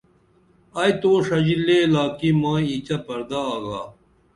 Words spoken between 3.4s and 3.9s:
آگا